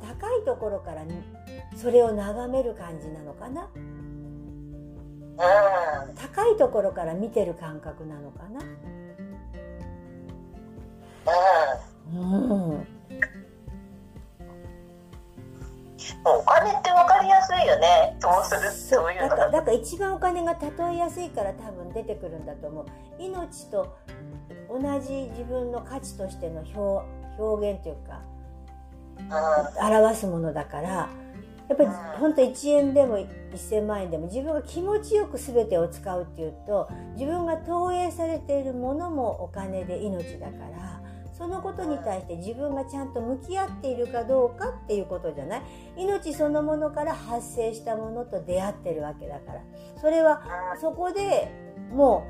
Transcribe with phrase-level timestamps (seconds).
[0.00, 1.04] 段高いところから
[1.76, 3.82] それを眺める感じなのかな、うん。
[6.14, 8.60] 高いところから見てる感覚なのかな？
[12.12, 12.70] うん。
[12.70, 12.86] うん。
[16.24, 18.16] お金って分かりやすいよね。
[18.20, 22.86] そうするそそうういうのがだからだから一番お金が例えやすいから多分出てくるんだと思う。
[23.18, 23.96] 命と
[24.68, 27.04] 同じ自分の価値としての表
[27.38, 28.22] 表現というか
[29.30, 31.08] 表すものだから
[31.68, 33.18] やっぱり本当1円でも
[33.54, 41.00] 1000万円でも自分が気持ちよく全てを使うっていうと自分が投影されているものもお金で命だから
[41.32, 45.62] そのことに対して自分がちゃんと向き合っているかどうかっていうことじゃない？
[45.96, 49.60] 命そのものから発生したものと出会ってるわけだから。
[50.00, 50.42] それは
[50.80, 51.50] そこで
[51.90, 52.24] も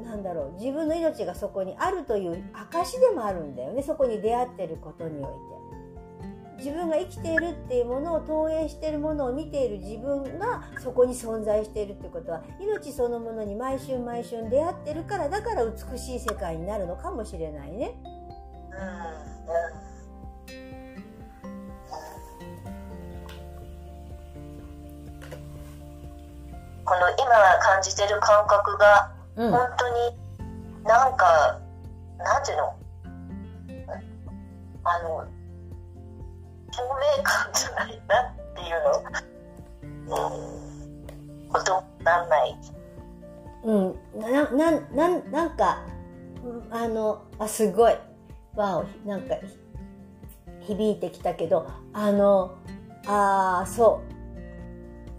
[0.00, 3.82] うなんだろう自分の命がそこにあるという証でもあるんだよね。
[3.82, 5.55] そこに出会ってることにおいて。
[6.58, 17.94] 自分が生きているっていうものを投影しているものを見ている自分がそこに存在しているってことは命そのものに毎週毎週出会ってるからだから美しい世界になるのかもしれないね。
[26.84, 31.58] この今感じてる感覚がうん本当になんか、
[32.18, 32.72] なんていうの？
[34.84, 35.26] あの
[36.76, 36.82] 透
[37.16, 40.18] 明感じゃないなっていうの、
[41.42, 42.56] うん、ことになんない。
[43.64, 45.86] うん、ななななんか
[46.44, 47.94] うんあのあすごい。
[48.54, 49.34] わおなんか
[50.60, 52.56] ひ響いてきたけどあの
[53.06, 54.02] あーそ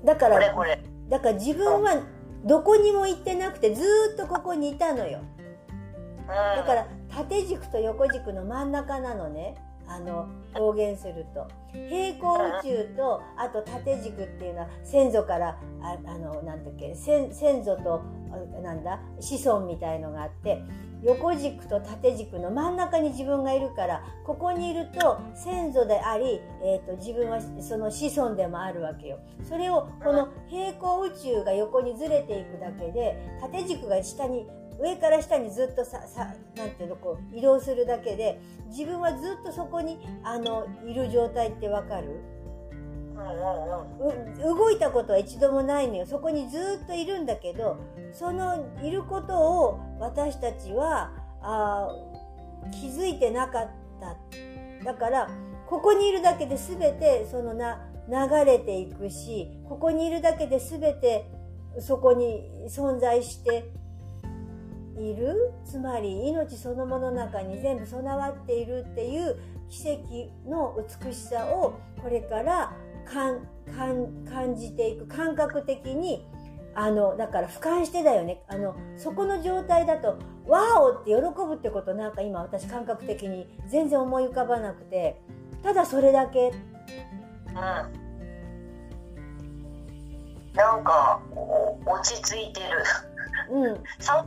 [0.03, 0.05] う。
[0.05, 2.01] だからこれだから自分は
[2.45, 5.21] どこにも行ってなくてずーっとここにいたのよ。
[6.27, 9.55] だから縦軸と横軸の真ん中なのね。
[9.89, 10.27] あの
[10.59, 11.47] 表現すると。
[11.89, 18.01] 平行宇宙とあと縦軸っていうのは先祖からああのなんだっけ先先祖と
[18.63, 20.61] なんだ子孫みたいのがあって
[21.03, 29.19] 横軸と縦軸の真ん中に自分がいるからここにいると先祖であり、えー、と自分はその子孫でもあるわけよ。
[29.47, 34.47] それをこの平行宇宙が横にずれていくだけで縦軸が下に
[34.79, 38.39] 上から下にずっとささなんていうのこう移動するだけで
[38.69, 42.21] 自分はずっとそこにあのいる状態ってわかる？
[43.15, 44.53] うんうんうん。
[44.53, 46.05] う動いたことは一度もないのよ。
[46.05, 47.77] そこにずっといるんだけど
[48.11, 51.11] そのいることを私たちは
[51.41, 54.15] あー気づいてなかった。
[54.83, 55.29] だから
[55.65, 61.25] ここにいるだけで全てそのな流れていくしここにいるだけで全て
[61.79, 63.71] そこに存在して
[64.97, 65.53] いる？
[65.65, 69.37] つまり命そのものの中に全部備わっているっていう
[69.69, 72.73] 奇跡の美しさをこれから
[73.05, 76.25] 感じていく感覚的に
[76.75, 78.43] あのだから俯瞰してだよね。
[78.47, 85.21] あのそこの状態だと「ワオ!」って喜ぶってことなんか今私感覚的に全然思い浮かばなくて。
[85.63, 86.51] ただそれだけ。
[87.49, 87.55] うん。
[90.53, 92.67] なんかお落ち着いてる。
[93.51, 93.83] うん。
[93.99, 94.25] さ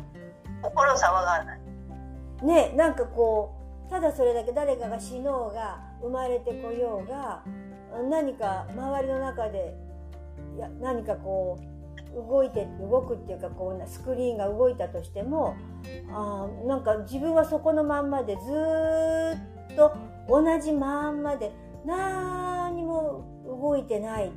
[0.63, 1.61] 心騒がない。
[2.45, 3.55] ねなんかこ
[3.87, 7.43] うただそれだけ誰かが死のうが生まれてこようが
[8.09, 9.75] 何か周りの中で
[10.57, 11.59] いや何かこ
[12.13, 15.57] う動いて動くっていうかこうスクリーンが動いたとしても
[16.13, 19.93] あーなんか自分はそこのまんまでずーっと
[20.29, 21.53] 同じまんまで
[21.85, 24.27] 何も動いてない。
[24.27, 24.33] うん。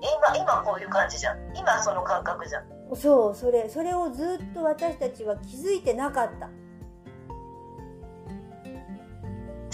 [0.00, 1.38] 今今こういう感じじゃん。
[1.56, 6.48] 今その感覚じゃんそうそれそれをずっと私たちは気づいてなかった。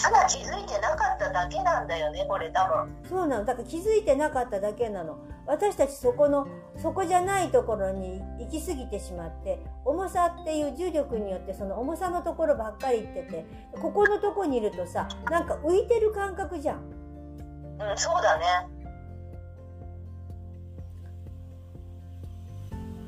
[0.03, 2.97] ただ気づいてなかっただけなんだよねこれ多分。
[3.09, 3.45] そうなの。
[3.45, 5.19] だから気づいてなかっただけなの。
[5.47, 6.47] 私たちそこの
[6.77, 16.79] そこじゃないところに行き過ぎてしまって重さっていう重力によってその重さのところばっかり行っててここのとこにいるとさなんか浮いてる感覚じゃん。
[16.79, 18.45] うんそうだね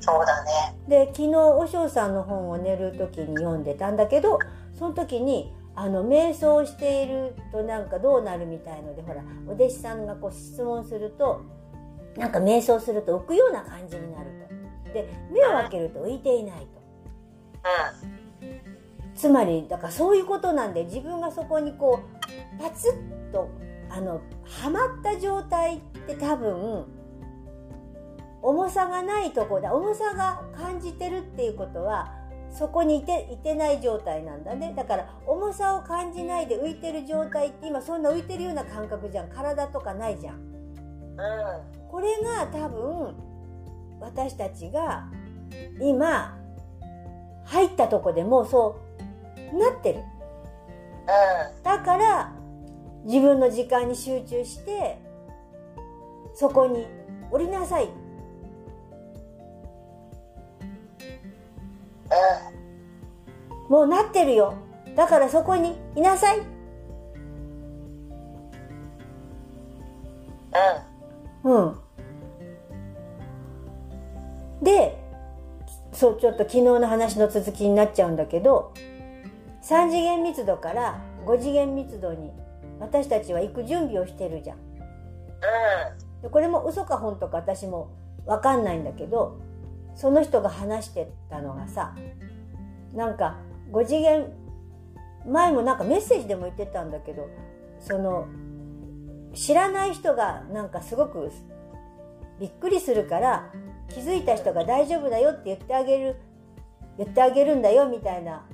[0.04, 0.50] そうだね
[0.88, 4.38] で昨日お嬢さんの本を寝る時に読んでたんだけど
[4.78, 11.42] その時にあの瞑想しているとなんかどうなるみたいのでほらお弟子さんがこう質問すると
[12.16, 14.92] なんか瞑想すると浮くような感じになると。
[14.92, 16.66] で目を開けると浮いていないと。
[19.16, 22.00] つまりだからそういうことなんで自分がそこにこ
[22.58, 23.48] うパツッと
[23.90, 26.84] あのはまった状態って多分
[28.44, 29.74] 重さがないところだ。
[29.74, 32.12] 重さが感じてるっていうことは
[32.50, 34.74] そこにいていてない状態なんだね。
[34.76, 39.30] だから重さを感じないで浮いてる状態って今そんな浮いてるような感覚じゃん。
[39.30, 40.36] 体とかないじゃん。
[40.36, 41.88] うん。
[41.88, 43.14] これが多分
[43.98, 45.06] 私たちが
[45.80, 46.38] 今
[47.46, 48.76] 入ったとこでもうそ
[49.52, 50.00] うなってる。
[50.00, 51.62] うん。
[51.62, 52.32] だから
[53.04, 54.98] 自分の時間に集中して
[56.34, 56.86] そこに
[57.30, 57.88] 降りなさい
[63.68, 64.54] もうなってるよ。
[64.94, 66.38] だからそこにいなさい。
[71.44, 71.52] うん。
[71.52, 71.76] うん。
[74.62, 74.98] で
[75.92, 78.72] そうちょっと昨日の話の続きになっちゃうんだけど
[79.62, 82.32] 3次元密度から5次元密度に
[82.80, 84.58] 私たちは行く準備をしてるじゃん。
[86.22, 87.90] でこれも嘘か本とか私も
[88.26, 89.38] 分かんないんだけど
[89.94, 91.94] その人が話してたのがさ
[92.94, 93.36] なんか
[93.72, 94.32] 5次元
[95.26, 97.28] 前もなんかメッセージでも言ってたんだけど
[97.80, 98.28] その
[99.34, 101.30] 知らない人がなんかすごく
[102.40, 103.50] びっくりするから
[103.88, 106.16] 気づいた人が大丈夫だよって言ってあげる
[106.98, 108.44] 言ってあげるんだよみたいな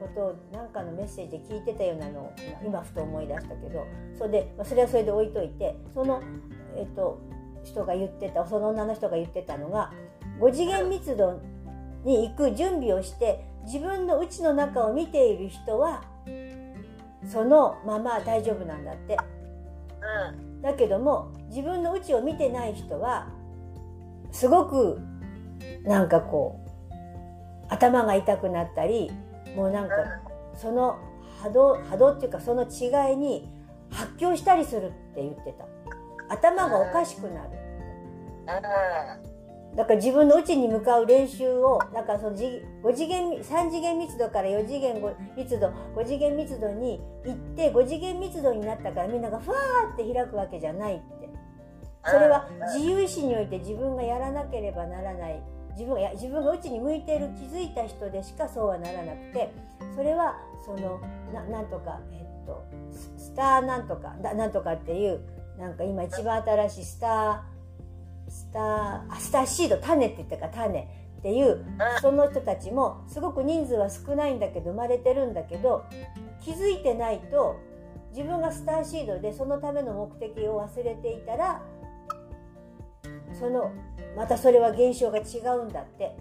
[0.00, 2.32] ことをなんかのメッセージで聞いてたようなのを
[2.64, 3.86] 今ふと思い出したけど
[4.16, 6.22] それで、まあ、それはそれで置いといてその、
[6.76, 7.20] えっと、
[7.62, 9.92] 人が言ってたその女の人が言ってたのが
[10.40, 11.40] 5次元密度
[12.04, 16.02] に行く準備をして自分の内の中を見ている人は
[17.30, 19.16] そのまま大丈夫なんだって。
[20.34, 23.28] うんだけども自分の内を見てない人は
[24.30, 25.00] すごく
[25.84, 26.60] なんかこ
[26.90, 26.94] う
[27.68, 29.10] 頭が痛くなったり
[29.56, 29.94] もうなんか
[30.54, 30.98] その
[31.42, 33.48] 波動波動っていうかその違いに
[33.90, 35.64] 発狂したりするって言ってた。
[36.28, 37.50] 頭がおかしくなる
[39.76, 42.62] だから自分の内に向かう練習をだからその5
[42.92, 45.00] 次元3次元密度から4次元
[45.36, 51.20] 密度5次元密度に行って5次元密度になったからみんながふわーって開くわけじゃないって。
[52.04, 55.42] それは自由意志において自分がやらなければならない。
[55.72, 59.52] 自分がや自分が内に向いている気づいた人でしかそうはならなくて
[59.94, 60.36] それは
[60.66, 61.00] その
[61.32, 65.20] ななんとか、えっと、ススターなんとかだなんとかっていう
[65.58, 67.59] なんか今一番新しいスター
[68.30, 68.62] スター
[69.10, 71.66] あスターシード種って言ったか種っていう
[72.00, 75.84] その人たちもすごく人数は少ないんだけど生まれてるんだけど
[76.40, 77.60] 気づいてないと
[78.12, 81.62] 自分がスターシードでそのための目的を忘れていたら
[83.38, 83.72] その
[84.16, 86.16] またそれは現象が違うんだって、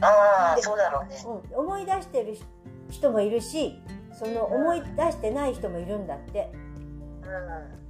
[0.00, 1.16] ああそうだろうね。
[1.26, 2.36] うん、思い出してる
[2.88, 3.82] 人もいるし
[4.12, 6.50] その思い出してない人もいるんだって。
[6.52, 7.83] うん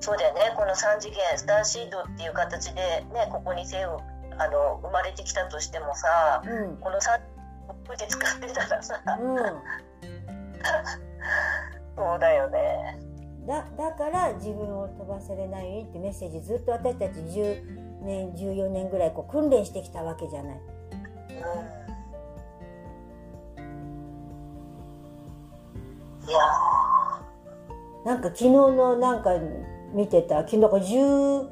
[0.00, 0.54] そうだよね。
[0.56, 4.00] この3次元スターシードっていう形でねここに生を
[4.38, 6.78] あの生まれてきたとしてもさうん。
[6.78, 7.20] この3
[7.68, 9.00] ここで使ってたらさ。
[9.06, 9.12] うん。
[11.96, 12.98] そうだよね。
[13.46, 20.56] だだから自分を飛ばせれないようにってメッセージずっと私たち10年14年ぐらいこう訓練してきたわけじゃない。
[20.56, 20.60] うん。
[26.28, 26.38] いや
[28.04, 29.30] なんか昨日のなんか
[29.92, 30.38] 見てた。
[30.40, 31.48] 昨日か10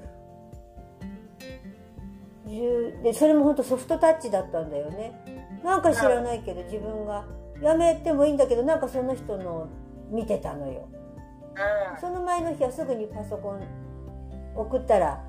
[2.47, 5.13] 10でそれも本当ソフトタッチだったんだよね。
[5.65, 7.25] なんか知らないけど自分が。
[7.61, 9.69] やめてもいいんだけどなんかその人の
[10.11, 10.89] 見てたのよ。
[11.97, 13.61] ーその前の日はすぐにパソコン
[14.55, 15.25] 送ったら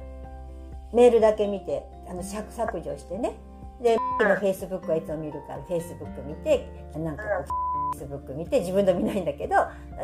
[0.93, 3.33] メールだけ見てあの削削除してね。
[3.81, 9.55] でフェイスブックはいつも見るからフェイスブック見てなんかこうスブック見て自分で見ないんだけど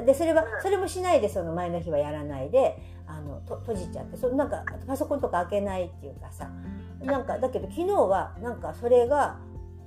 [0.05, 2.77] でそれはそれもしないでその前の日はやらないで
[3.07, 6.49] あのと閉じちゃってそなんかパソコンとか開けないっていうかさ
[7.01, 9.37] なんかだけど昨日はなんかそれが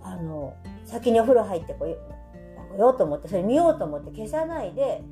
[0.03, 5.03] あの先にお風呂入ってこようと思ってそれ見ようと思って消さないで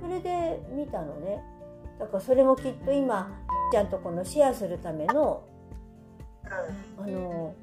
[0.00, 1.42] それで見たのね。
[1.98, 3.30] だからそれもきっと今
[3.70, 5.44] ちゃんとこのシェアするための
[6.98, 7.04] うん。
[7.04, 7.54] あの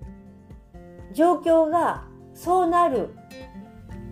[1.13, 2.03] 状況が
[2.34, 3.57] そうなるうん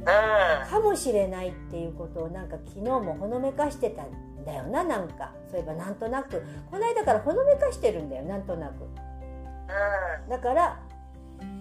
[0.05, 5.33] かもしれないっていうことをなんか昨日もほのめかしてたんだよななんか。
[5.49, 6.43] そういえばなんとなく。
[6.69, 8.83] この間からほのめかしてるんだよなんとなく。
[8.83, 10.29] うん。
[10.29, 10.79] だから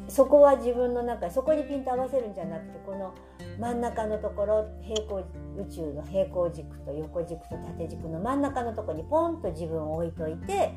[0.08, 3.14] そこは自分の中そこにピント合わせるんじゃなくてこの
[3.58, 5.24] 真ん中のところ平行
[5.56, 10.74] 宇宙の平行軸と横軸と縦軸の真ん中のところにポンと自分を置いといて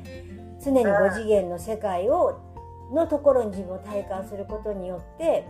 [0.64, 2.40] 常に5次元の世界を
[2.92, 5.46] のところに自分を体感することによって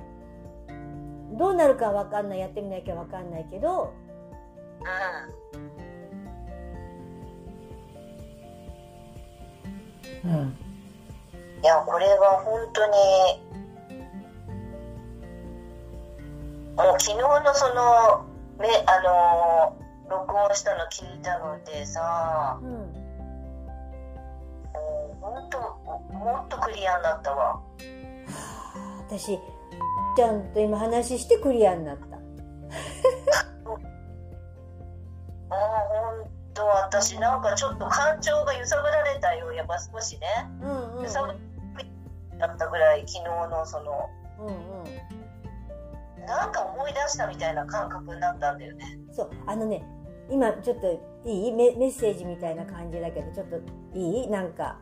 [1.39, 3.95] どうなるかわかんないやってみなきゃわかんないけど
[10.25, 10.57] うん。
[11.63, 12.93] いやこれは本当に
[16.77, 18.27] もう昨日のその
[18.59, 22.71] めあのー録音したの聞いたのでさうん。
[22.71, 22.81] も
[25.13, 27.61] うほんともっとクリアになったわ。
[29.07, 29.39] 私
[30.17, 32.05] ちゃんと今話してクリアになった。
[33.65, 33.79] もう
[35.49, 40.27] ほんと私なんかちょっと感情が揺さぶられたよやっぱ少しね。
[40.61, 40.97] うんうん。
[40.97, 41.35] うん揺さぶ
[42.39, 44.09] だったぐらい昨日のその
[44.41, 46.27] うんうん。
[46.27, 48.85] なんか思い出したみたいな感覚になったんだよね。
[49.13, 49.83] そうあのね
[50.31, 50.93] 今ちょっと
[51.25, 51.53] いい？
[51.53, 53.57] メメッセージみたいな感じだけどちょっと
[53.95, 54.29] いい？
[54.29, 54.79] なんか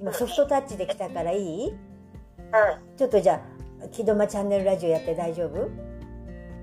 [0.00, 1.68] 今ソフトタッチできたからいい？
[1.70, 2.96] うん。
[2.96, 3.40] ちょっとじゃあ
[3.92, 5.68] 木戸間チャンネルラジオやって大丈夫？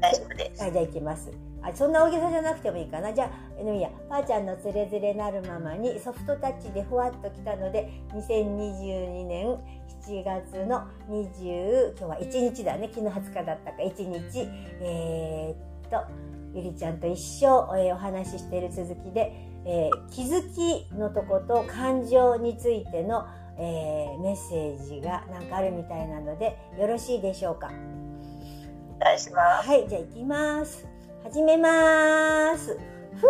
[0.01, 0.61] 大丈夫です。
[0.61, 1.31] はいじゃあ行きます。
[1.61, 3.13] あそんな大げさじゃなくてもいいかな？
[3.13, 9.47] じゃあえのいやパーちゃんのつれづれなるままにソフトタッチでふわっときたので2022年
[10.05, 12.89] 7月の20今日は1日だね。
[12.93, 13.81] 昨日20日だったか。
[13.81, 14.47] 1日。
[14.81, 16.05] えーっと
[16.53, 17.45] ゆりちゃんと一生、
[17.77, 19.33] えーお話ししている続きで、
[19.65, 23.25] えー気づきのとこと感情についての、
[23.57, 27.71] えーメッセージがなんかあるみたいなのでよろしいでしょうか？
[28.97, 30.87] お願いしますはい、じゃあ行きます。
[31.23, 32.77] 始めます。
[33.15, 33.29] ふー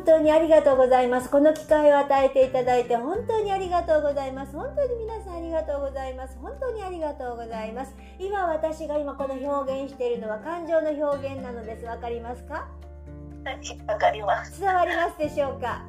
[0.00, 1.28] 本当にありがとうございます。
[1.28, 4.52] この機会を与えていただいて本当にありがとうございます。
[4.56, 6.38] 本当に皆さんありがとうございます。
[6.40, 7.94] 本当にありがとうございます。
[8.18, 11.84] 今私が今この表現しているのは感情の表現なのです。
[11.84, 12.66] わかりますか？
[13.86, 15.84] わかります伝わりますでしょうか？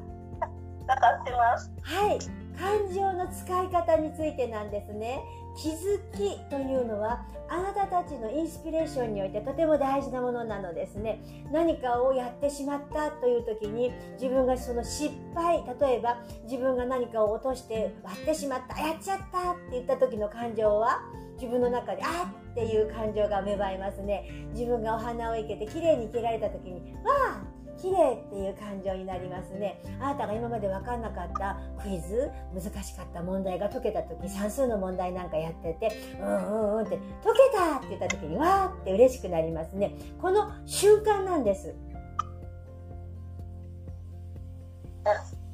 [0.86, 2.18] わかってますはい。
[2.60, 5.22] 感情の使い方についてなんですね。
[5.56, 11.22] 気づきというのはあなたたちのインスピレーションにおいてとても大事なものなのですね。
[11.52, 21.02] 何かをやってしまったという時に自分がその失敗例えば自分が何かを落として割ってしまったやっちゃったって言った時の感情は
[21.34, 24.30] 自分の中であっていう感情が芽生えますね。
[24.54, 27.51] 自分がお花を生けて綺麗に生けられた時にわあ
[27.82, 29.82] 綺麗っていう感情になりますね。
[30.00, 39.96] あなたが今まで分かんなかったクイズ難しかった問題が解けた時算数の問題なんかやっててうんうんうんって解けたって言った時にわーって嬉しくなりますね。
[40.20, 41.74] この瞬間なんです。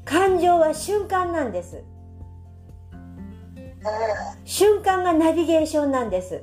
[0.05, 1.83] 感情は瞬間なんです。
[4.45, 6.43] 瞬間がナビゲーションなんです。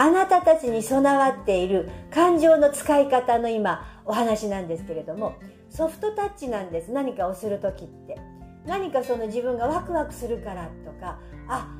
[0.00, 5.34] あなたたちに備わっている感情の使い方の今お話なんですけれども
[5.68, 6.90] ソフトタッチなんです。
[6.90, 8.18] 何かをする時って。
[8.64, 11.76] 何かその自分がワクワクするからとかあ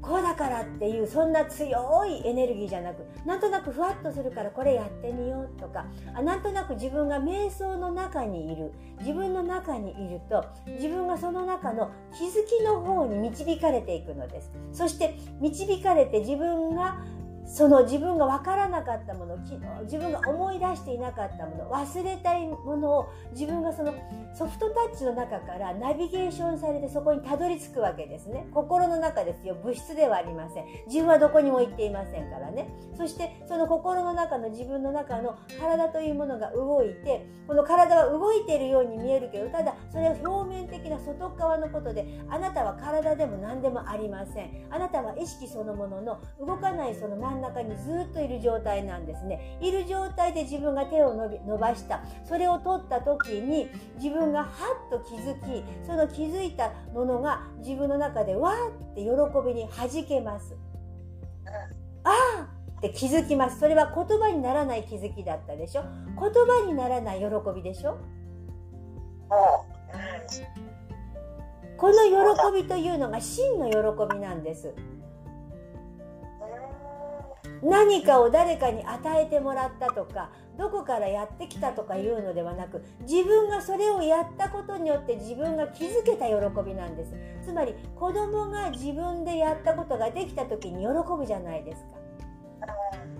[0.00, 8.70] こうだからっていうそんな強いエネルギーじゃなくなんとなくふわっとするからこれやってみようとかあなんとなく自分が瞑想の中にいる。
[9.00, 10.44] 自分の中にいると
[10.76, 14.52] 自分がその中の気づきの方に導かれていくのです。
[14.72, 16.98] そして導かれて自分が
[17.46, 19.36] その自分が分からなかったもの
[19.82, 23.94] 自分が思い出していなかったもの忘れたいものを自分がその
[24.36, 28.48] ソフトタッチの中からナビゲーションされてそこにたどり着くわけですね。
[28.52, 29.54] 心の中ですよ。
[29.54, 30.64] 物質ではありません。
[30.86, 32.68] 自分はどこにも行っていませんからね。
[32.96, 44.66] そしてその心の中の自分の中の体というものが動いてこの体は動いているように見えるけどただそれは表面的な外側のことであなたは体でも何でもありません。
[44.70, 49.58] あなたは意識そのものの動かないその真ん中にずっといる状態なんですね。
[49.60, 52.02] いる状態で自分が手を伸び伸ばした。
[52.24, 53.68] それを取った時に
[54.02, 54.46] 自分がは
[54.88, 58.54] っと気づきその気づいたものが自分の中でわー
[58.92, 59.08] って喜
[59.46, 60.56] びに弾けます。
[62.04, 63.58] ああって気づきます。
[63.60, 65.82] それは言葉にならない気づきだったでしょ？
[65.82, 67.98] 言葉にならない喜びでしょ？
[71.76, 74.74] この喜びというのが真の喜びなんです
[77.64, 87.14] 何かを誰かに与えてもらったとかどこからやってきたとかいうのではなく自分がそれをやったことによって自分が気づけた喜びなんです。
[87.42, 92.04] つまり子供が自分でやったことができた時に喜ぶじゃないですか。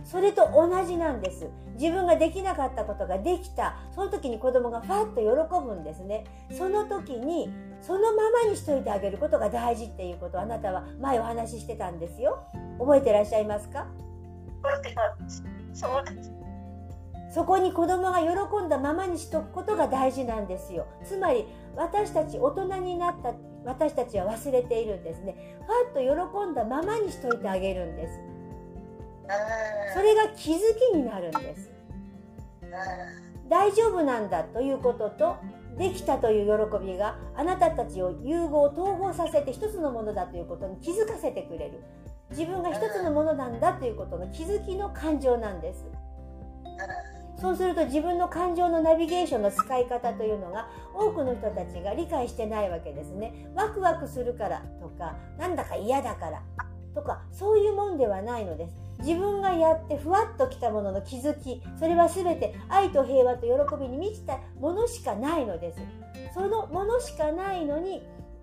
[0.05, 1.49] それと同じなんです。
[1.79, 3.79] 自分ができなかったことができた。
[3.93, 6.25] その時に子供がファッと喜ぶんですね。
[6.53, 12.45] その時にそのままにしといてあげることが大事っていうことをあなたは前お話ししてたんですよ。
[12.79, 13.87] 覚えてらっしゃいますか？
[15.73, 15.89] そ
[17.35, 20.87] そこに子供が喜んだままにしとくことが大事なんですよ。
[21.05, 25.59] つまり私たち大人になった私たちは忘れているんですね。
[25.67, 28.21] ファッと喜んだままにしといてあげるんです。
[29.95, 30.59] それが気づ
[30.93, 31.73] きになるんです。
[33.49, 35.37] 大丈夫なんだということと
[35.77, 41.83] できたという喜びがあなたたちを融合統合させて一つのものだということに気づかせてくれる。
[42.37, 45.87] 自分が一つのものなんだということの気づきの感情なんです。
[47.41, 53.49] そうすると自分の感情のナビゲーションの使い方というのが多くの人たちが理解してないわけですね。
[53.55, 56.43] ワクワクするからとかなんだか嫌だから。
[56.95, 58.77] とかそういうもんではないのです。
[59.01, 65.81] 自分がやってふわっときたものの気づきそれは全て愛と平和と喜びに満ちたものしかないのです。
[66.33, 68.03] そのものしかないのに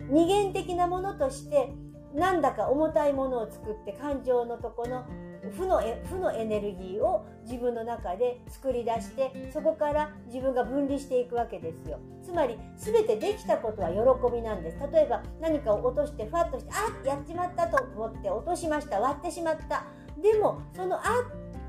[0.09, 1.73] 二元的なものとして
[2.13, 5.05] なんだか重たいものを作って感情のとこの
[5.51, 11.99] 負の負のエネルギーを自分の中で作り出してそこから自分が分離していくわけですよ。
[12.23, 14.77] つまり全てできたことは喜びなんです。
[14.91, 18.99] 例えば何かを落としてふわっとしてあやっちまったと思って落としました。
[18.99, 19.85] 割ってしまった。
[20.21, 21.03] でもそのあ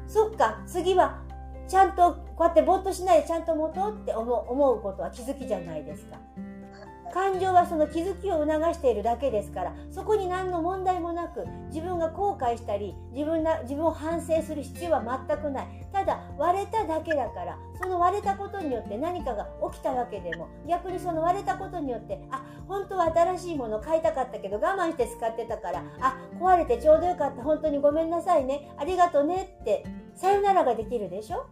[0.07, 1.23] そっか次は
[1.69, 6.19] ちゃんとこうやってぼーっとしないでちゃんと持とうって思う思うことは気づきじゃないですか。
[7.13, 15.67] 感情はその気づきを促しているだけですからそこに何の問題もなく自分が後悔したり自分な自分を反省する必要は全くない。
[15.93, 27.43] ただ割れただけだからその割れたことによって何かが起きたわけでも逆にその割れたことによってあ本当は新しいもの買いたかったけど我慢して使ってたからあ壊れてちょうどよかった。
[27.43, 28.73] 本当にごめんなさいね。
[28.79, 29.85] ありがとねって
[30.15, 31.47] さよならができるでしょ？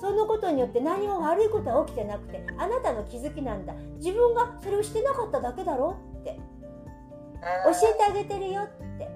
[0.00, 3.74] そのことによって何も悪いことは起きてなくてあなたの気づきなんだ。
[3.96, 6.38] 自分がそれをしてなかっただけだろって。
[7.40, 8.66] 教えてあげてるよっ
[8.98, 9.08] て。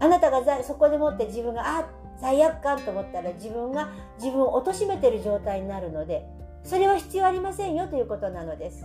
[0.00, 1.88] あなたがそこでもって自分があ
[2.20, 6.26] 罪悪感と思ったら自分が自分を貶めてる状態になるので
[6.64, 8.84] それは必要ありませんよということなのです。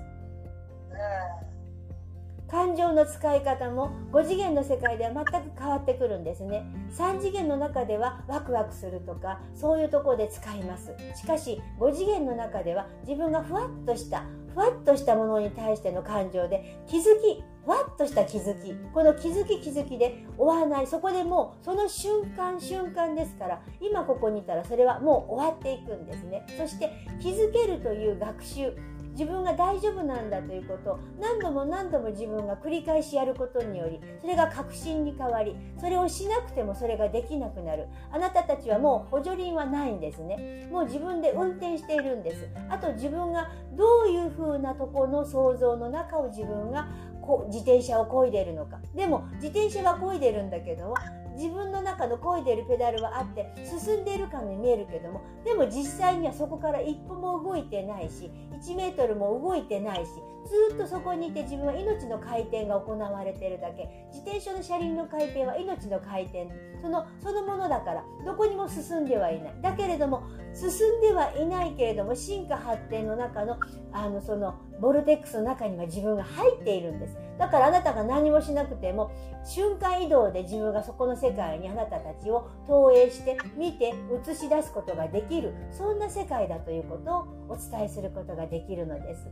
[2.49, 6.65] 感情の使い方も5次元の世界では全く変わってくるんですね。
[6.91, 10.93] 3次元の中ではワクワクするとかそういうところで使います。
[11.15, 20.88] しかし5次元の中では自分がふわっとしたふわっとしたものに対しての感情で気づきふわっとした気づきこの気づき気づきで終わらない。
[20.88, 26.45] そこでもうその瞬間瞬間ですから今ここにいたらそれはもう終わっていくんですね。
[26.58, 28.77] そして気づけるという学習
[29.15, 30.86] 自分が大丈夫なんだということ。
[30.86, 37.88] を何度も何度も自分が繰り返しやることによりそれが確信に変わりそれをしなくてもそれができなくなる。
[38.12, 40.67] あなたたちはもう補助輪はないんですね。
[40.71, 42.47] もう自分で運転しているんです。
[42.69, 46.88] あと自分がどういうふうなとこの想像の中を自分が
[47.21, 48.80] こ自転車を漕いでいるのか。
[48.93, 50.95] でも自転車は漕いでるんだけども
[51.36, 58.32] 自分の中の漕いでるペダルはあって進んでいるかに見えるけどもでも実際にはそこから一歩も動いてないし
[58.63, 60.12] 1メートルも動いてないし
[60.45, 63.89] ずっとそこにいて自分は命の回転が行われてるだけ。
[64.12, 66.48] 自転車の車輪の回転は命の回転。
[66.82, 69.56] そのそのものだからどこにも進んではいない。
[69.62, 70.69] だけれども進
[71.00, 73.58] んではいないけれども進化発展の中の
[73.91, 79.11] あのそのボルテックスの中には自分が入っているんですだからあなたが何もしなくても
[79.45, 83.93] 瞬間移動で自分がそこの世界にあなたたちを投影して見て
[84.29, 89.27] 映し出すことができるそんな世界だということをお伝えすることができるのです。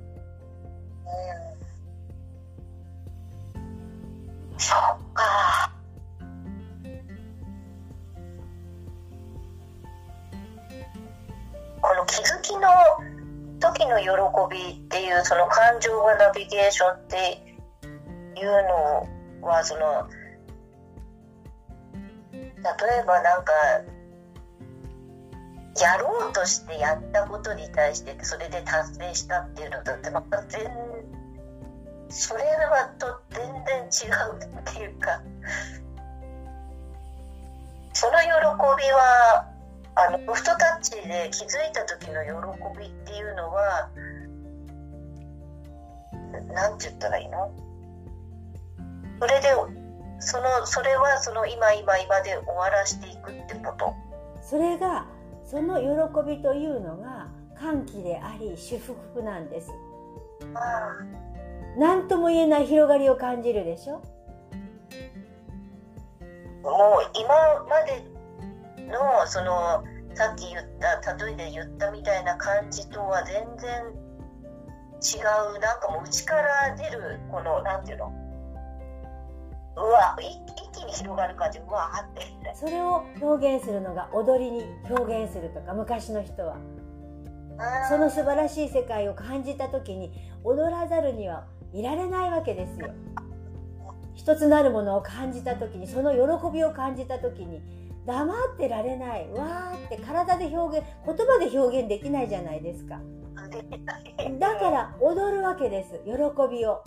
[4.58, 4.80] そっ
[5.14, 5.72] か。
[11.82, 12.62] この気づきの
[13.84, 14.08] 時の喜
[14.56, 17.44] びっていうその感情がナビゲーションって
[18.40, 18.48] いう
[19.42, 20.08] のはその
[22.32, 23.52] 例えばなんか
[25.82, 30.62] やろうとしてやったことに対してそれで達成したっていうのとってまた全
[32.10, 35.22] それはと全然違うっていうか
[37.94, 38.30] その喜び
[38.92, 39.50] は
[39.96, 43.92] あのソフトタッチで気づいた時の喜びっていうのは
[46.52, 47.54] 何て言ったらいいの？
[49.20, 49.50] それで
[50.20, 53.94] そのそれはその今今今で終わらしていくってこと？
[54.42, 55.06] それが
[55.46, 55.88] その喜
[56.28, 58.82] びというのが歓喜であり祝
[59.14, 59.70] 福なんです。
[61.78, 64.02] 何とも言えない広がりを感じるでしょ？
[66.64, 67.30] もう今
[67.70, 68.04] まで
[68.92, 69.84] のその
[70.16, 73.84] さっき言った例えで言ったみたいな感じとは全然
[75.02, 75.20] 違
[75.56, 75.60] う。
[75.60, 78.14] なんかもう内から出るこのなんていうの？
[79.76, 81.60] うわ一気に広がる感じ。
[81.60, 82.22] うわーって。
[82.56, 86.58] それを表現するのが踊りに表現するとか昔の人は。
[87.90, 90.12] その素晴らしい世界を感じた時に
[90.44, 92.90] 踊らざるにはいられないわけですよ。
[94.16, 97.62] 一つなるものを感じた時にその喜びを感じた時に
[98.06, 99.30] 黙ってられない。
[99.32, 103.00] わーって体で表現言葉で表現できないじゃないですか。
[104.40, 106.02] だから踊るわけです。
[106.06, 106.12] 喜
[106.52, 106.84] びを。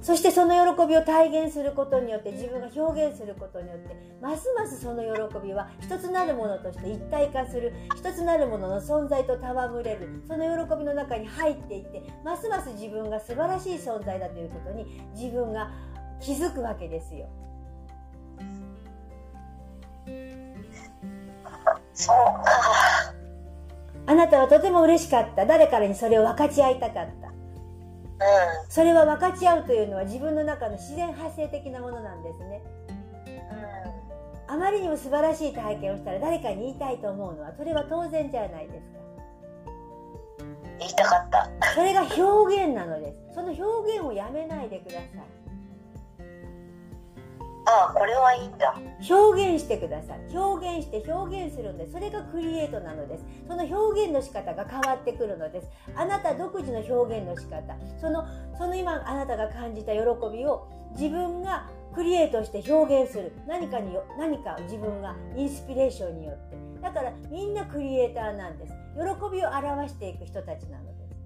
[0.00, 7.72] そしてその喜びを体現することによって自分が表現することによってますますその喜びは一つなるものとして一体化する。
[7.96, 10.22] 一つなるものの存在と戯れる。
[10.26, 15.70] その喜びの中に入っていってますます自分が素晴らしい存在だということに自分が
[16.20, 17.28] 気づくわけですよ。
[21.98, 23.12] そうか。
[24.06, 25.44] あなたはとても嬉しかった。
[25.44, 27.28] 誰かにそれを分かち合いたかった。
[28.68, 32.62] それは分かち合うというのは自分の中の自然発生的なものなんですね、
[34.48, 38.98] うん、あまりにも素晴らしい体験をしたら誰かに言いたいと思うのはそれは当然じゃないですか。
[40.80, 41.48] 言いたかった。
[41.74, 43.34] それが表現なのです。
[43.34, 45.37] その表現をやめないでください
[47.68, 48.74] ああこれはいいんだ。
[49.10, 50.20] 表現してください。
[50.34, 51.92] 表現して表現するんです。
[51.92, 53.24] それがクリエイトなのです。
[53.46, 55.68] その表現の仕方が変わってくるのです。
[55.94, 57.76] あなた独自の表現の仕方。
[58.00, 58.24] その
[58.56, 59.98] その今あなたが感じた喜
[60.32, 63.32] びを自分がクリエイトして表現する。
[63.46, 66.56] 何かに何か自分がインスピレーションによって。
[66.80, 68.72] だからみんなクリエイターなんです。
[68.94, 71.16] 喜びを表していく人たちなのです、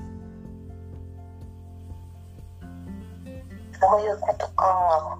[0.00, 0.07] うん
[3.80, 5.18] そういうことか。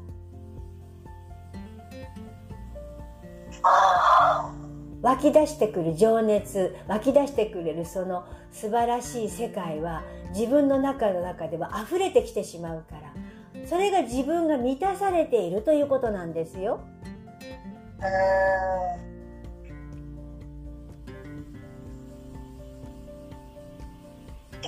[5.01, 16.81] 湧き出してくる情熱湧き出してくれるその素晴らしい世界は自分の中の中では溢れてきてしまうからそれが自分が満たされているということなんですよ。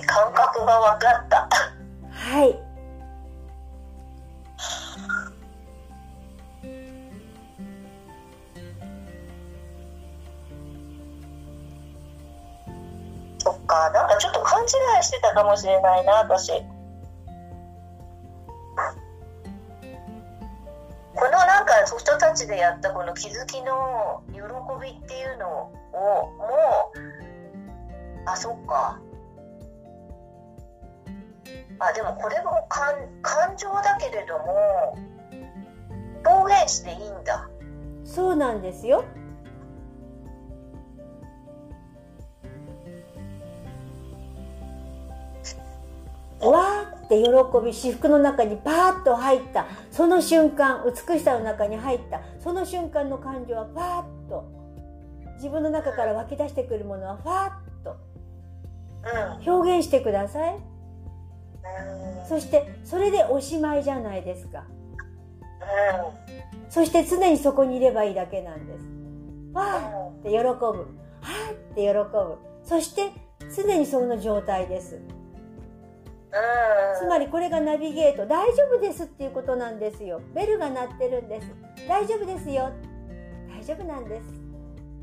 [0.05, 1.49] 感覚が分かった。
[2.09, 2.70] はい
[13.41, 14.05] そっかな？
[14.05, 16.51] んかちょっと勘違いしてたかもしれないな私。
[21.15, 24.41] このなんか人たちでやったこの気づきの喜
[24.81, 25.71] びっていうのを
[26.37, 26.99] もう
[28.27, 28.99] あそっか。
[31.79, 34.95] あでもこれも感感情だけれども
[36.25, 37.49] 表現していいんだ。
[38.03, 39.03] そうなんですよ。
[47.17, 49.65] って喜び至福の中にパーッと入った。
[49.91, 52.21] その瞬間美しさの中に入った。
[52.39, 54.45] その瞬間の感情はパーッと。
[55.35, 57.51] 自分の中から湧き出してくるものはファーッ
[57.83, 59.51] と。
[59.51, 60.59] 表現してください、
[62.29, 64.63] そしてそれでおしまいじゃないですか、
[66.69, 68.85] そして常にそこにいればいいだけなんです。
[69.53, 70.43] わーって喜ぶ。
[70.43, 72.37] はーって喜ぶ。
[72.63, 73.09] そして
[73.55, 74.99] 常にその状態です
[76.97, 78.25] つまりこれがナビゲート。
[78.25, 80.21] 大丈夫ですっていうことなんですよ。
[80.33, 81.47] ベルが鳴ってるんです。
[81.87, 82.71] 大丈夫ですよ。
[83.49, 84.21] 大丈夫なんで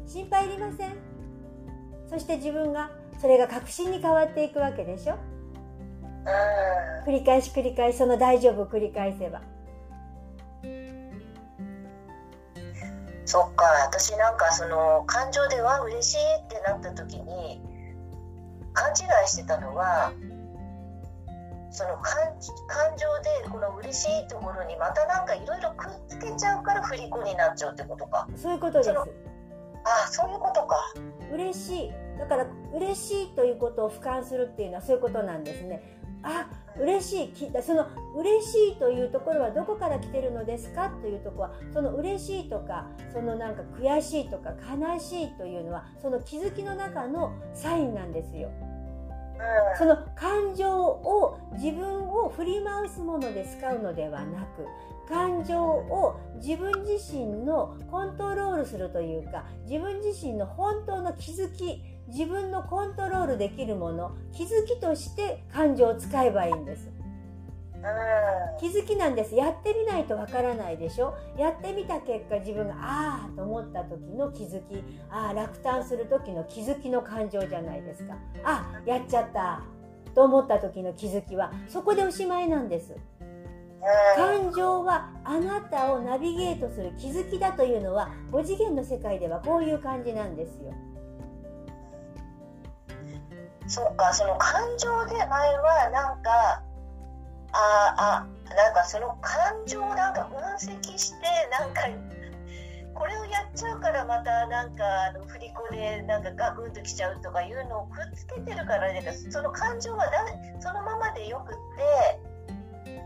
[0.06, 0.14] す。
[0.14, 0.92] 心配いりません。
[2.08, 5.16] そして自分がそれが確信に変わっていくわけでしょ。
[7.06, 9.42] 繰り返し繰り返しその大丈夫を繰り返せば。
[13.26, 13.64] そっか。
[13.84, 17.60] 私なんかその感情では嬉しいってなった時に
[18.72, 18.92] 勘違
[19.24, 20.12] いしてたのは
[21.78, 22.12] その感
[22.66, 23.06] 感情
[23.44, 28.26] でこの嬉しいところにまたなんかいろいろくっつけちゃうから振り子になっちゃうってことか。
[28.34, 28.90] そういうことです。
[28.90, 28.94] あ
[30.10, 30.76] そういうことか。
[31.32, 31.90] 嬉しい。
[32.18, 35.80] だから嬉しいということを俯瞰するっていうのはそういうことなんですね。
[36.24, 37.62] あ嬉しい。
[37.62, 37.86] その
[38.16, 48.50] 嬉しいというところはどこから来てるのですかというところはその嬉しいとかそのなんか悔しいとか悲しいというのはその気づきの中のサインなんですよ
[49.76, 54.66] その感情を自分を振り回すもので使うのではなく
[55.08, 66.97] 感情を自分自身のコントロールするというか自分自身の本当の気づき自分のコントロールできるもの気づきとして感情を使えばいいんです。
[68.60, 69.34] 気づきなんです。
[69.34, 71.14] やってみないとわからないでしょ？
[71.36, 74.82] やってみた結果自分がああと思った時の気づき。
[75.10, 78.16] ああ落胆する時の気づきの感情じゃないですか。
[78.44, 79.62] あやっちゃった。
[80.14, 82.96] と思った時の気づきはそこでおしまいなんです。
[84.16, 90.74] 感情はあなたをナビゲートする気づきだというのは5次元の世界ではこういう感じなんですよ。
[93.68, 96.62] そうかその感情で前はなんか
[97.52, 101.82] ああなんかその感情をなんか分析してなんか
[102.94, 110.12] これをやっちゃうからまたなんかあの振り子でなんかガクンときちゃうとかいうのをくっつけてるからねその感情はだ
[110.60, 112.20] そのままでよくって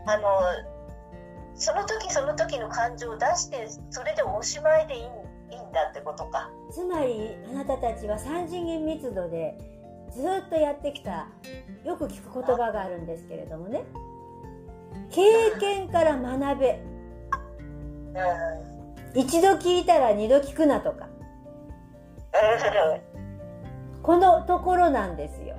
[0.07, 0.23] あの
[1.55, 6.49] その時その時の感情を出してそれでおしまいでいいいいんだってことか。
[6.71, 9.55] つまりあなたたちは3次元密度で
[10.11, 11.27] ずっとやってきた
[11.85, 13.83] よく聞く言葉があるんですけれどもね。
[15.11, 15.21] 経
[15.59, 16.81] 験から学べ、
[19.15, 21.07] 一度聞いたら二度聞くなとか、
[24.01, 25.55] このところなんですよ。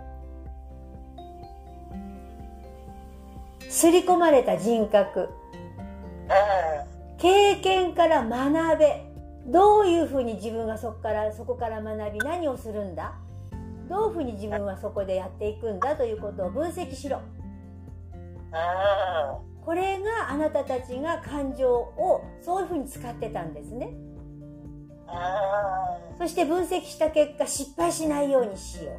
[3.68, 5.28] 刷り込まれた人格。
[7.18, 9.04] 経験から学べ。
[9.46, 13.14] どういうふうに自分がそこからそこから学び何をするんだ？
[13.90, 15.96] どういうふうに自分はそこでやっていくんだ？
[15.96, 17.20] ということを分析しろ。
[19.64, 23.94] これがあなたたちが感情をそういうふうに使ってたんですね。
[26.18, 28.92] そして分析した結果失敗しないようにしよ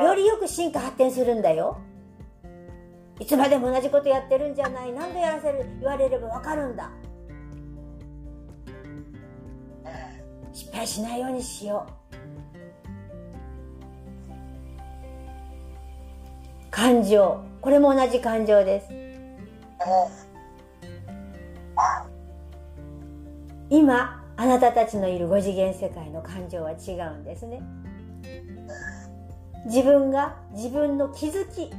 [0.00, 0.04] う。
[0.04, 1.78] よりよく進化発展するんだよ。
[3.20, 4.92] いつまでも同じことやってるんじゃない。
[4.92, 6.90] 何度やらせる言われればわかるんだ。
[10.52, 12.17] 失敗しないようにしよう。
[16.70, 17.42] 感情。
[17.60, 18.88] これも同じ感情です。
[23.70, 27.62] 今あなたたちのいる5次元世界の感情は違うんですね。
[29.66, 31.70] 自分が自分の気づき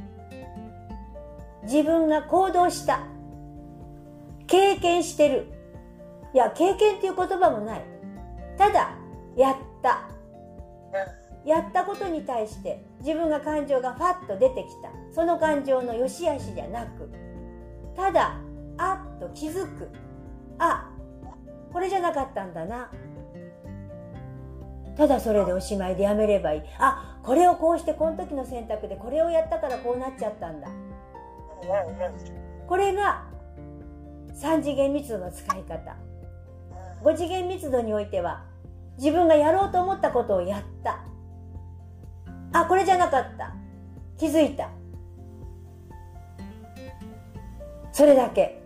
[1.64, 3.00] 自分が行動した
[4.46, 5.46] 経験してる。
[6.34, 7.84] いや経験っていう言葉もない。
[8.56, 8.94] ただ
[9.36, 10.08] やった。
[11.44, 14.90] やったことに対して自分が感情がファッと出てきた。
[15.14, 17.10] その感情の良し悪しじゃなく
[17.96, 18.38] ただ
[18.78, 19.88] あっと気づく。
[20.58, 20.90] あ
[21.72, 22.90] これじゃなかったんだな。
[24.96, 26.62] ただそれでおしまいでやめればいい。
[26.78, 30.68] あこれをこうしてこの時の選択でこれをやったからこうなっちゃったんだ。
[32.66, 33.26] これが
[34.34, 35.96] 3次元密度の使い方。
[37.02, 38.44] 5次元密度においては
[38.98, 41.04] 自分がやろうと思ったことをやった。
[42.52, 43.54] あこれじゃなかった。
[44.18, 44.68] 気づいた。
[47.92, 48.62] それだけ、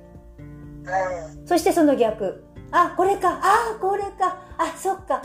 [1.46, 2.44] そしてその逆。
[2.70, 3.40] あこれか。
[3.42, 4.38] あこれか。
[4.58, 5.22] あそっか。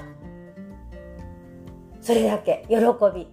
[2.02, 2.66] それだけ。
[2.70, 2.76] 喜
[3.14, 3.28] び。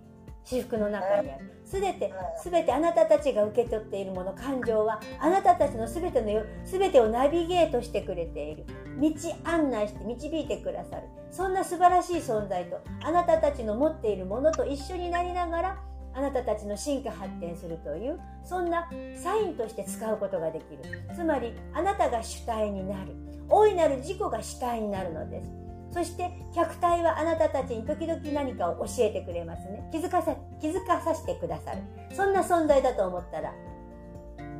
[0.44, 8.64] 至福の中にあるすべて、すべてあなたたちが受け取っているもの、感情は、あなたたちのすべてのよ、すべてをナビゲートしてくれている。
[9.00, 9.10] 道
[9.44, 11.08] 案内して導いてくださる。
[11.32, 15.82] そんな素晴らしい存在と、あなたたちの持っているものと一緒になりながら、
[16.14, 20.82] あなたたちの進化発展するという、そんなサインとして使うことができる。
[21.16, 23.12] つまり、あなたが主体になる。
[23.48, 25.66] 大いなる自己が主体になるのです。
[25.96, 31.78] そして客体はあなたたちに時々何かを教えてくれますね気づかさ気づかさせてくださる。
[32.14, 33.52] そんな存在だと思ったら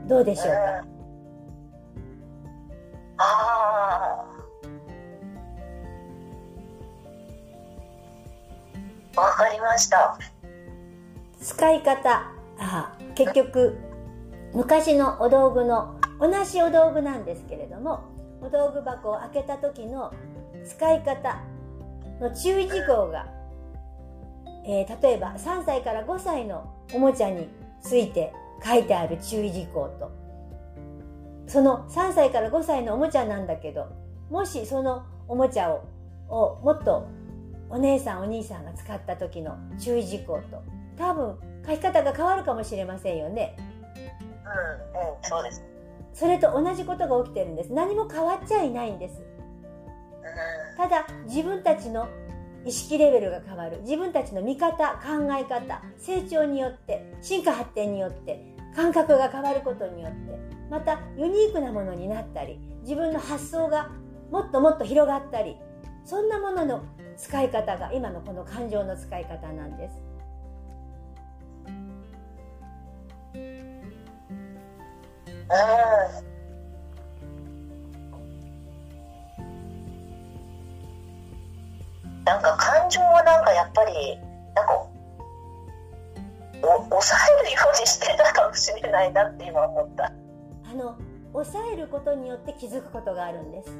[0.06, 0.84] どうでしょうか、
[3.18, 4.24] あ
[9.16, 10.18] あわかりました。
[11.40, 12.30] 使い方。
[12.58, 13.78] あ結局
[14.54, 18.04] 昔のお道具の同じお道具なんですけれども
[18.40, 20.12] お道具箱を開けた時の
[20.66, 21.40] 使い方
[22.20, 23.26] の注意事項が、
[24.66, 27.48] えー、例えば3歳から5歳のおもちゃに
[27.80, 28.32] ついて
[28.64, 30.10] 書いてある注意事項と
[31.46, 33.86] その3歳から5歳のおもちゃなんだけど
[34.28, 35.84] もしそのおもちゃを
[36.28, 37.06] をもっと
[37.70, 40.62] お姉さんお兄さんが使った時の注意事項と
[40.96, 43.56] 多分書き方が変わるかもしれませんよね。
[43.58, 45.62] うん、うん、そうです。
[46.14, 47.72] それと同じことが起きてるんです。
[47.72, 49.22] 何も変わっちゃいないんです。
[50.76, 52.08] ただ自分たちの
[52.66, 63.90] 意識レベルが変わる自分たちの見方考え方成長によって進化発展によって感覚が変わることによってまたユニークなものになったり自分の発想が
[64.32, 65.56] もっともっと広がったり
[66.04, 66.84] そんなものの
[67.16, 69.94] 使い方が今のこの感情の使い方なんです。
[75.48, 76.35] あ
[82.26, 84.18] なんか感情はなんかやっぱり
[84.54, 84.86] なんか
[86.62, 90.12] お抑えるようにしてたかもしれないなって今思った。
[90.68, 90.98] あの
[91.32, 93.70] 抑えることによって気づくことがあるんです。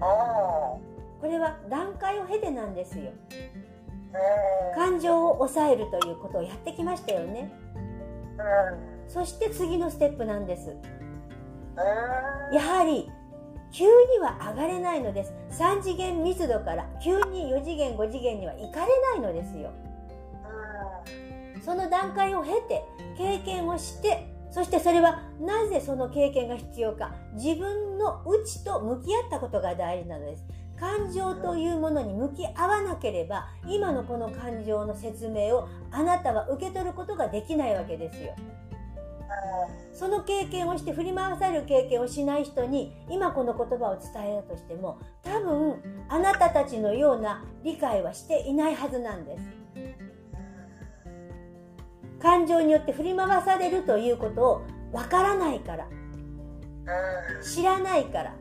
[0.00, 3.12] これは段階を経てなんですよ。
[4.74, 7.50] 感情を抑えるということをやってきましたよね。
[9.08, 10.76] そして次のステップなんです。
[12.52, 13.10] やはり
[13.72, 15.32] 急には上がれないのです。
[15.50, 19.70] 3次元密度から急に4次元5次元には行かれないのですよ。
[21.64, 22.82] その段階を経て
[23.16, 30.46] 経験をしてそしてそれはなぜその経験が必要か自分の内と向き合ったことが大事なのです。
[30.80, 38.34] 感情というものに向き合わなければ今のこの感情の説明をあなたは受け取ることができないわけですよ
[39.92, 45.76] その経験をして振り回される経験をしない人に今この言葉を伝えたとしても多分
[46.08, 49.44] あなたたちのような理解はしていないはずなんです。
[52.20, 54.62] 感情によって振り回されるということを
[54.92, 55.86] わからないから
[57.42, 58.34] 知らないから。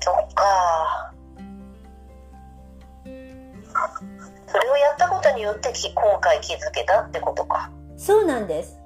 [0.00, 0.93] そっか。
[4.46, 7.70] それをやったことによって今回気づけたってことか。
[7.96, 8.78] そうなんです。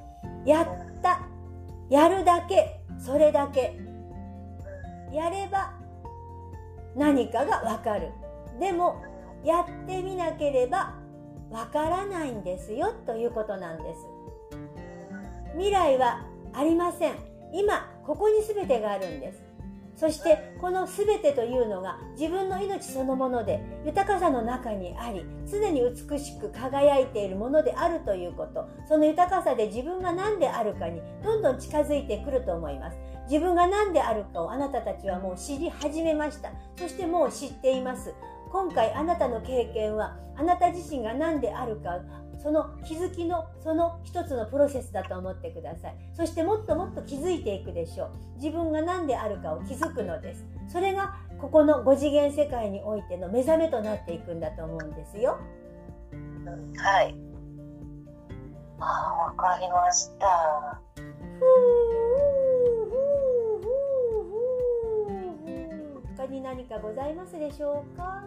[0.44, 0.66] やっ
[1.02, 1.20] た。
[1.90, 2.80] やるだけ。
[2.98, 3.78] それだけ。
[5.12, 5.72] やれば
[6.94, 8.11] 何かがわかる。
[8.61, 9.02] でも
[9.44, 10.94] やってみなければ
[11.50, 12.92] わからないんですよ。
[13.06, 14.00] ということなんです。
[15.54, 17.14] 未来はありません。
[17.52, 19.47] 今ここに全てがあるんです。
[19.98, 28.68] そしてこの全てというのが自分の命そのもので豊かさの中にあり常に美しく輝いているものであるということ。
[28.87, 32.98] その豊かさで自分が何であるかにどんどん近づいてくると思います。
[33.28, 36.52] 自分が何であるかをあなたたちはもう知り始めました。
[36.76, 38.14] そしてもう知っています。
[38.52, 41.98] 今回あなたの経験はあなた自身が何であるか
[42.42, 45.96] その気づきのその一つのプロセスだと思ってください。
[46.14, 48.11] そしてもっともっと気づいていくでしょう。
[48.37, 50.46] 自分が何であるかを気づくのです。
[50.68, 55.38] それがここの5次元世界においての目覚めとなっていくんだと思うんですよ。
[56.77, 57.14] はい。
[58.81, 60.81] あわかりました。
[66.16, 68.24] 他に何かございますでしょうか？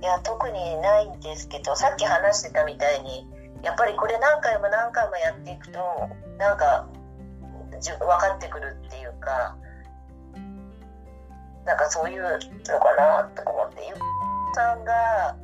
[0.00, 3.26] いや特にないんですけどさっき話してたみたいに
[3.62, 5.78] やっぱりこれ何回も何回もやっていくと
[6.38, 6.88] なんか
[7.80, 9.56] 分かってくるっていうか
[11.64, 13.94] なんかそういうのかなと思ってゆ
[14.54, 15.36] さんが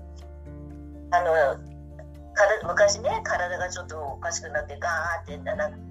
[1.11, 1.75] あの
[2.67, 5.38] 昔ね体がちょっとおかしくなってガーって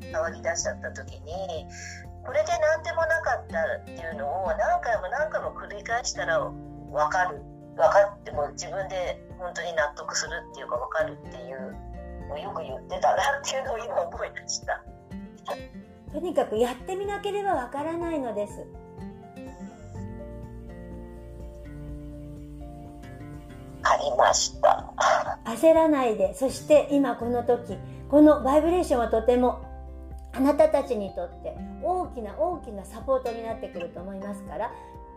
[0.08, 1.66] 騒ぎ出しちゃった時に
[2.26, 7.53] これで何でもなかったっていうのを何回も何回も繰り返したら分かる。
[7.76, 11.76] 分かっても自分で本当に納得するっていうか分かるっていう
[12.30, 14.84] のをよく言ってたなっていうのを今思い出した。
[16.12, 18.66] とにかくやってみなければ分からないのです。
[23.82, 24.94] ありました。
[25.46, 26.36] 焦らないで。
[26.36, 27.78] そして今この時
[28.10, 29.66] このバイブレーションはとても
[30.34, 34.72] あなたたちにとって大きな大きなサポートになってくると思いますから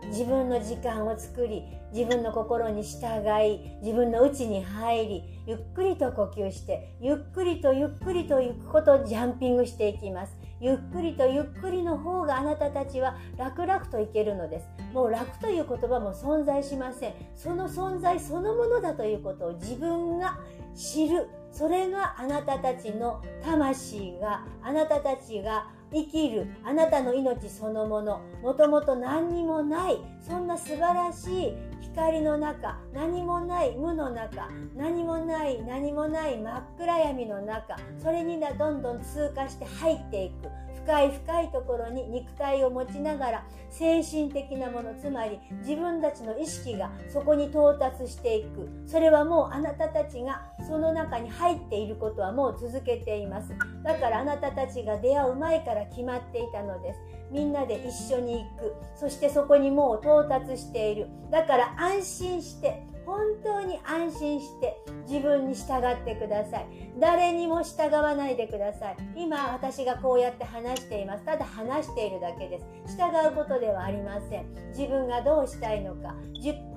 [0.05, 10.37] 自分の時間を作り自分の心に従い自分の内に入りゆっくりと呼吸してゆっくりとゆっくりと行くことジャンピングしていきます。
[10.59, 14.67] ゆっくりとゆっくりの方があなたたちは楽々といけるのです。
[14.91, 17.13] もう楽という言葉も存在しません。
[17.35, 20.39] その存在そのものだということを自分が
[20.75, 21.27] 知る。
[21.51, 28.21] それがあなたたちの魂があなたたちが生きるあなたの命そのもの。
[28.41, 40.66] もともと何にもないそんな素晴らしい光の中何もない無の中何もない何もない真っ暗闇の中それにどんどん通過して入っていく。
[40.87, 48.69] 深い深いところに肉体を持ちながら精神的なものつまり自分たちの意識がそこに到達していく。
[48.85, 53.53] それはもうあなたたちがその中に入っていることはもう続けています。
[53.83, 56.99] だからあなたたちが出会う前から決まっていたのです。
[57.31, 58.73] みんなで一緒に行く。
[58.95, 61.07] そしてそこにもう到達している。
[61.29, 64.75] だから安心して本当に安心して
[65.07, 66.67] 自分に従ってください。
[66.99, 68.97] 誰にも従わないでください。
[69.15, 71.23] 今私がこうやって話しています。
[71.23, 72.65] ただ話しているだけです。
[72.97, 74.45] 従うことではありません。
[74.77, 76.15] 自分がどうしたいのか。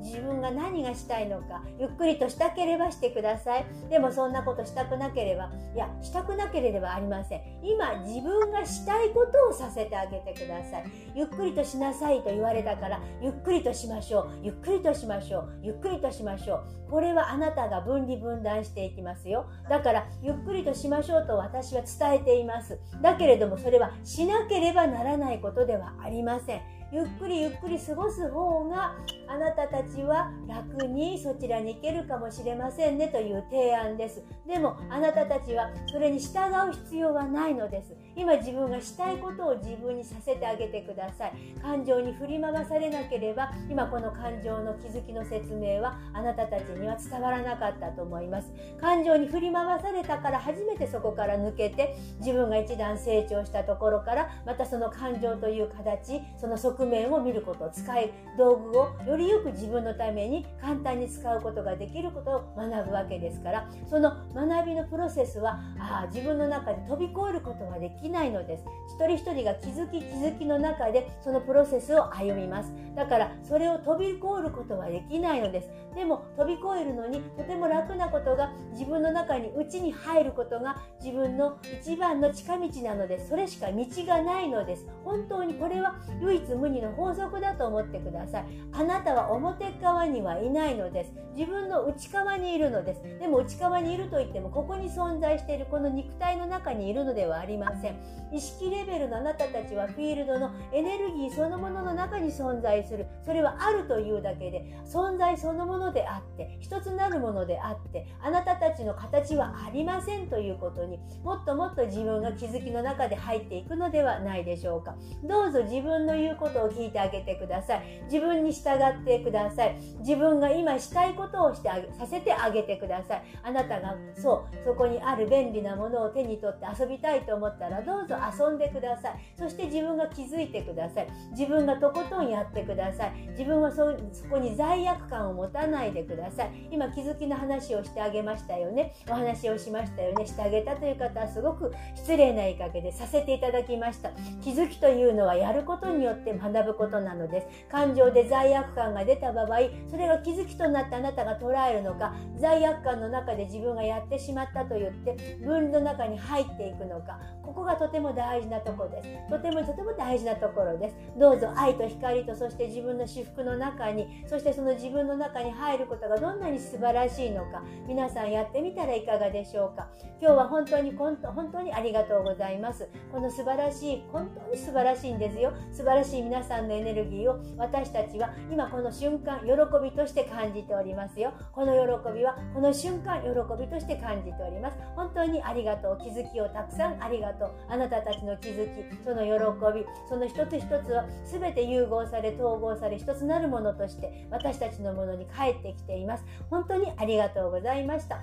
[0.00, 1.64] 自分が何がしたいのか。
[1.78, 3.66] ゆっくりとしたければしてください。
[3.90, 7.40] でもそんなことしたくなければいやしたくなければありません。
[7.64, 10.84] 今自分がしたいことをさせてあげてください。
[11.16, 14.30] ゆっくりとしなさいと言われたからゆっくりとしましょう。
[14.42, 15.52] ゆっくりとしましょう。
[15.62, 16.90] ゆっくりとししましょう。
[16.90, 19.46] これはあなたが分離分断していきますよ。
[19.68, 22.78] だからゆっくりとしましょうと私は伝えています。
[23.00, 26.79] だけれどもそれはしなければならないことではありません。
[26.92, 28.96] ゆっくりゆっくり過ごす方が
[29.28, 34.24] あなたたちは楽にそちらに行けるかもしれませんねという提案です。
[34.44, 37.94] でもあなたたちはそれに従う必要はないのです。
[38.16, 41.32] 今自分がしたいことを自分にさせてあげてください。
[41.62, 48.50] 感情に振り回されなければ今この感情の気づきの説明はあなたたちには伝わらなかったと思います。
[48.80, 68.64] 感情に振り回されたから初めてそこから抜けて自分が一段成長したところからまたその感情という形その側面を見ること使える道具をよりよく自分のために簡単に使うことができることを学ぶわけですからその学びのプロセスはあ自分の中で飛び越えることができないのです。
[68.88, 72.72] 一人一人が気づき気づきの中でそのプロセスを歩みます。
[72.94, 75.70] だからそれを飛び越えることはできないのです。
[75.94, 83.28] でも飛び越えるのにとても楽なことが自分の中に内に入ることが自分の一番の近道なのです。
[83.28, 84.86] それしか道がないのです。
[85.04, 88.44] 本当にこれは唯一無二の法則だと思ってください。
[88.72, 91.12] あなたは表側にはいないのです。
[91.36, 93.02] 自分の内側にいるのです。
[93.18, 97.96] でも内側にいるといってもここに存在しているこの肉体の中にいるのではありません。
[98.32, 103.06] 意識レベルのあなたたちはフィールドのエネルギーそのものの中に存在する。
[103.24, 114.94] それはあるというだけで存在そのものであって一つなるものであってあなたたちの形はありませんということにもっともっと自分が気づきの中で入っていくのではないでしょうか。
[115.24, 118.02] どうぞ自分の言うことを聞いてあげてください。
[118.04, 119.76] 自分に従ってください。
[120.00, 123.22] 自分が今したいことをしてあげさせてあげてください。
[123.42, 129.14] あなたがそうそこにある便利なものを手に取って遊びたいと思ったらどうぞ遊んでください。
[129.36, 131.08] そして自分が気づいてください。
[131.32, 133.12] 自分がとことんやってください。
[133.30, 136.68] 自分はそそこに罪悪感を持たないでください。
[136.70, 138.94] 今気づきの話をしてあげましたよね。
[139.08, 140.26] お話をしましたよね。
[140.26, 144.10] してあげたという方はすごく失礼な言いかけでさせていただきました。
[144.42, 147.46] 気づきというのはやることによって学学ぶことなのです。
[147.70, 149.48] 感情で罪悪感が出た場合
[149.88, 159.08] それが気づきとなってあなたが捉えるのか罪悪感の中で自分がやってしまったと言って分の中に入っていくのかここがとても大事なところです。
[159.28, 160.96] とてもとても大事なところです。
[161.18, 169.88] どうぞ愛と光とそして自分の私服の中にそしてその自分の中に入ることがどんなに素晴らしいのか皆さんやってみたらいかがでしょうか。
[170.20, 171.16] 今日は本当に本
[171.50, 172.88] 当にありがとうございます。
[173.10, 175.52] この素晴らしい本当に素晴らしいんですよ。
[175.72, 179.50] 素晴らしい皆さんのエネルギーを私たちは今この瞬間喜
[179.82, 181.32] びとして感じておりますよ。
[181.52, 183.28] この喜びはこの瞬間喜
[183.60, 184.76] びとして感じております。
[184.94, 185.98] 本当にありがとう。
[185.98, 187.50] 気づきをたくさんありがとう。
[187.68, 196.24] あなたたちの気づきその喜びその一つ一つは全て融合され統合され一つなるものとして私たちのものに帰ってきています。
[196.48, 198.20] 本当にありがとうございました。